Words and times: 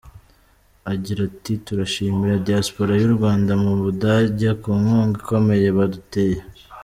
Agira 0.91 1.19
ati 1.29 1.53
“Turashimira 1.65 2.43
Diaspora 2.47 2.91
y’u 3.01 3.11
Rwanda 3.15 3.51
mu 3.63 3.73
Budage 3.81 4.49
ku 4.61 4.69
nkunga 4.81 5.15
ikomeye 5.21 5.67
baduteye. 5.77 6.39